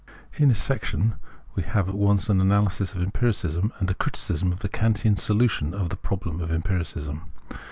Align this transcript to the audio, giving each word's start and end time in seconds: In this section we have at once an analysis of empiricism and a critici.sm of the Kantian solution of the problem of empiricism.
In 0.33 0.49
this 0.49 0.57
section 0.59 1.13
we 1.53 1.61
have 1.61 1.87
at 1.87 1.93
once 1.93 2.27
an 2.27 2.41
analysis 2.41 2.95
of 2.95 3.03
empiricism 3.03 3.71
and 3.77 3.87
a 3.91 3.93
critici.sm 3.93 4.51
of 4.51 4.61
the 4.61 4.67
Kantian 4.67 5.15
solution 5.15 5.75
of 5.75 5.89
the 5.89 5.95
problem 5.95 6.41
of 6.41 6.49
empiricism. 6.51 7.29